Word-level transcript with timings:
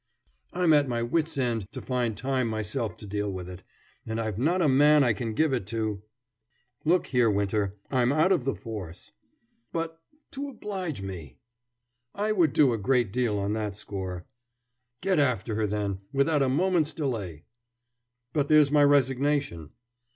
"I'm 0.51 0.73
at 0.73 0.89
my 0.89 1.03
wits' 1.03 1.37
end 1.37 1.71
to 1.73 1.79
find 1.79 2.17
time 2.17 2.47
myself 2.47 2.97
to 2.97 3.05
deal 3.05 3.31
with 3.31 3.47
it. 3.47 3.61
And 4.03 4.19
I've 4.19 4.39
not 4.39 4.59
a 4.63 4.67
man 4.67 5.03
I 5.03 5.13
can 5.13 5.35
give 5.35 5.53
it 5.53 5.67
to" 5.67 6.01
"Look 6.85 7.05
here, 7.05 7.29
Winter, 7.29 7.77
I'm 7.91 8.11
out 8.11 8.31
of 8.31 8.43
the 8.43 8.55
force." 8.55 9.11
"But, 9.71 10.01
to 10.31 10.49
oblige 10.49 11.03
me." 11.03 11.37
"I 12.15 12.31
would 12.31 12.51
do 12.53 12.73
a 12.73 12.79
great 12.79 13.13
deal 13.13 13.37
on 13.37 13.53
that 13.53 13.75
score." 13.75 14.25
"Get 15.01 15.19
after 15.19 15.53
her, 15.53 15.67
then, 15.67 15.99
without 16.11 16.41
a 16.41 16.49
moment's 16.49 16.93
delay." 16.93 17.43
"But 18.33 18.47
there's 18.47 18.71
my 18.71 18.83
resignation." 18.83 19.69